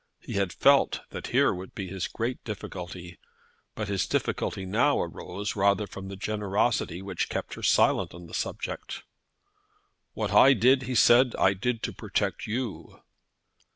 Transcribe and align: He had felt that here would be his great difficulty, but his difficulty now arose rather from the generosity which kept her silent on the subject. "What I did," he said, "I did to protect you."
He 0.19 0.33
had 0.33 0.51
felt 0.51 1.01
that 1.11 1.27
here 1.27 1.53
would 1.53 1.75
be 1.75 1.87
his 1.87 2.07
great 2.07 2.43
difficulty, 2.43 3.19
but 3.75 3.87
his 3.87 4.07
difficulty 4.07 4.65
now 4.65 4.99
arose 4.99 5.55
rather 5.55 5.85
from 5.85 6.07
the 6.07 6.15
generosity 6.15 7.03
which 7.03 7.29
kept 7.29 7.53
her 7.53 7.61
silent 7.61 8.11
on 8.15 8.25
the 8.25 8.33
subject. 8.33 9.03
"What 10.15 10.31
I 10.33 10.53
did," 10.53 10.81
he 10.81 10.95
said, 10.95 11.35
"I 11.37 11.53
did 11.53 11.83
to 11.83 11.93
protect 11.93 12.47
you." 12.47 13.03